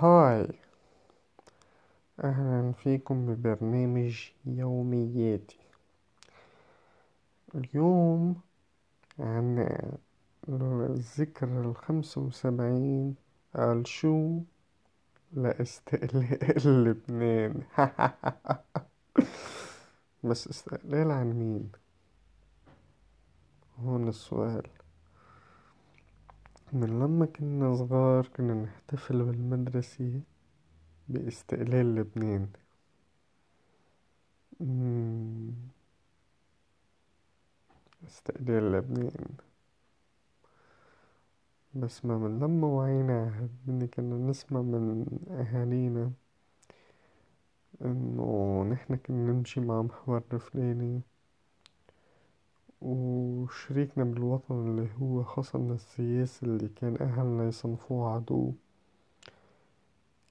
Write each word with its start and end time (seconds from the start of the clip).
هاي. 0.00 0.48
أهلا 2.24 2.72
فيكم 2.72 3.26
ببرنامج 3.26 4.28
يومياتي. 4.46 5.58
اليوم 7.54 8.40
عن 9.18 9.68
الذكرى 10.48 11.60
الخمسة 11.60 12.20
وسبعين 12.20 13.14
قال 13.56 13.86
شو؟ 13.86 14.40
لإستقلال 15.32 16.60
لبنان. 16.84 17.62
بس 20.24 20.48
إستقلال 20.48 21.10
عن 21.10 21.32
مين؟ 21.32 21.72
هون 23.78 24.08
السؤال. 24.08 24.79
من 26.72 27.00
لما 27.00 27.26
كنا 27.26 27.74
صغار 27.76 28.26
كنا 28.26 28.54
نحتفل 28.54 29.22
بالمدرسة 29.24 30.20
باستقلال 31.08 31.94
لبنان. 31.94 32.48
استقلال 38.06 38.72
لبنان. 38.72 39.34
بس 41.74 42.04
ما 42.04 42.18
من 42.18 42.38
لما 42.38 42.66
وعينا 42.66 43.32
عالدنيا 43.36 43.86
كنا 43.86 44.30
نسمع 44.30 44.60
من 44.62 45.06
أهالينا 45.30 46.12
إنه 47.82 48.62
نحنا 48.72 48.96
كنا 48.96 49.32
نمشي 49.32 49.60
مع 49.60 49.82
محور 49.82 50.22
الفلاني 50.32 51.00
وشريكنا 53.42 54.04
بالوطن 54.04 54.54
اللي 54.54 54.88
هو 55.00 55.22
خصمنا 55.24 55.74
السياسي 55.74 56.46
اللي 56.46 56.68
كان 56.68 56.96
أهلنا 57.00 57.48
يصنفوه 57.48 58.14
عدو 58.14 58.52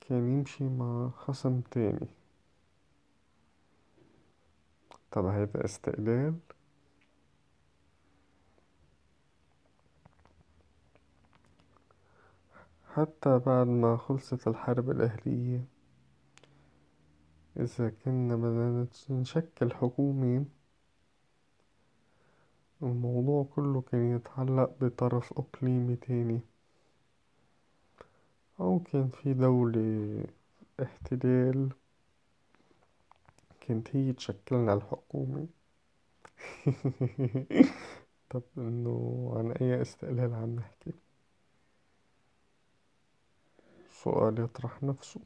كان 0.00 0.38
يمشي 0.38 0.64
مع 0.64 1.10
خصم 1.10 1.60
تاني. 1.60 2.08
طب 5.12 5.24
هيدا 5.26 5.64
استقلال؟ 5.64 6.34
حتى 12.94 13.38
بعد 13.38 13.66
ما 13.66 13.96
خلصت 13.96 14.48
الحرب 14.48 14.90
الأهلية 14.90 15.64
إذا 17.56 17.90
كنا 18.04 18.36
بدنا 18.36 18.86
نشكل 19.10 19.72
حكومة 19.74 20.44
الموضوع 22.82 23.44
كله 23.56 23.80
كان 23.80 24.16
يتعلق 24.16 24.70
بطرف 24.80 25.32
إقليمي 25.32 25.96
تاني. 25.96 26.40
أو 28.60 28.78
كان 28.78 29.08
في 29.08 29.34
دولة 29.34 30.24
احتلال 30.82 31.68
كانت 33.60 33.96
هي 33.96 34.12
تشكلنا 34.12 34.72
الحكومة. 34.74 35.46
طب 38.30 38.42
إنه 38.58 39.32
عن 39.36 39.52
أي 39.52 39.82
استقلال 39.82 40.34
عم 40.34 40.56
نحكي؟ 40.56 40.92
سؤال 43.90 44.40
يطرح 44.40 44.82
نفسه. 44.82 45.20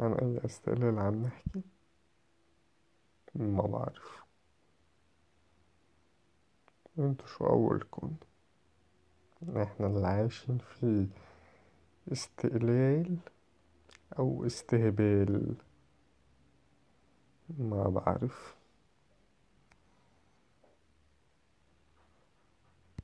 عن 0.00 0.12
أي 0.12 0.44
استقلال 0.44 0.98
عم 0.98 1.22
نحكي؟ 1.22 1.62
ما 3.38 3.62
بعرف. 3.66 4.22
انتو 6.98 7.26
شو 7.26 7.46
اولكم 7.46 8.16
إحنا 9.62 9.86
اللي 9.86 10.06
عايشين 10.06 10.58
في 10.58 11.06
استقلال 12.12 13.16
أو 14.18 14.46
استهبال. 14.46 15.54
ما 17.58 17.88
بعرف. 17.88 18.56